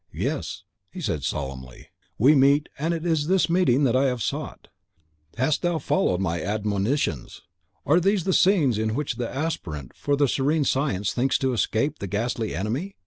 [0.11, 4.69] "'Yes,' he said solemnly, 'we meet, and it is this meeting that I have sought.
[5.37, 7.43] How hast thou followed my admonitions!
[7.85, 11.99] Are these the scenes in which the Aspirant for the Serene Science thinks to escape
[11.99, 12.95] the Ghastly Enemy?